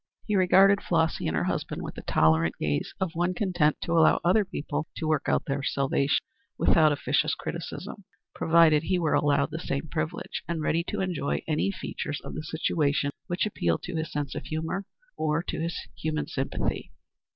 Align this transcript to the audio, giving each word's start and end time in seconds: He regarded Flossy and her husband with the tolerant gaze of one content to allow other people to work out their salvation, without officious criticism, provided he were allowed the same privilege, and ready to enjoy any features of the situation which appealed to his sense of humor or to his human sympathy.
He 0.25 0.35
regarded 0.35 0.81
Flossy 0.81 1.27
and 1.27 1.37
her 1.37 1.43
husband 1.43 1.83
with 1.83 1.93
the 1.93 2.01
tolerant 2.01 2.55
gaze 2.59 2.91
of 2.99 3.11
one 3.13 3.35
content 3.35 3.75
to 3.81 3.91
allow 3.91 4.19
other 4.23 4.43
people 4.43 4.87
to 4.97 5.07
work 5.07 5.29
out 5.29 5.45
their 5.45 5.61
salvation, 5.61 6.25
without 6.57 6.91
officious 6.91 7.35
criticism, 7.35 8.05
provided 8.33 8.81
he 8.81 8.97
were 8.97 9.13
allowed 9.13 9.51
the 9.51 9.59
same 9.59 9.89
privilege, 9.89 10.41
and 10.47 10.63
ready 10.63 10.83
to 10.87 11.01
enjoy 11.01 11.43
any 11.47 11.69
features 11.69 12.19
of 12.21 12.33
the 12.33 12.41
situation 12.41 13.11
which 13.27 13.45
appealed 13.45 13.83
to 13.83 13.95
his 13.95 14.11
sense 14.11 14.33
of 14.33 14.45
humor 14.45 14.85
or 15.17 15.43
to 15.43 15.59
his 15.59 15.77
human 15.95 16.25
sympathy. 16.25 16.91